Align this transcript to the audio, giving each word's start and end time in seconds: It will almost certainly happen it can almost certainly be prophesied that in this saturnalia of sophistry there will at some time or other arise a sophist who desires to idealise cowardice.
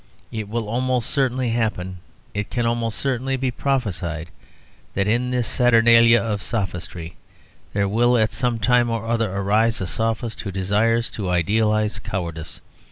It 0.31 0.49
will 0.49 0.67
almost 0.67 1.11
certainly 1.11 1.49
happen 1.49 1.99
it 2.33 2.49
can 2.49 2.65
almost 2.65 2.97
certainly 2.97 3.37
be 3.37 3.51
prophesied 3.51 4.29
that 4.95 5.05
in 5.07 5.29
this 5.29 5.47
saturnalia 5.47 6.19
of 6.23 6.41
sophistry 6.41 7.17
there 7.73 7.87
will 7.87 8.17
at 8.17 8.33
some 8.33 8.57
time 8.57 8.89
or 8.89 9.05
other 9.05 9.31
arise 9.31 9.79
a 9.79 9.85
sophist 9.85 10.41
who 10.41 10.49
desires 10.49 11.11
to 11.11 11.29
idealise 11.29 11.99
cowardice. 11.99 12.61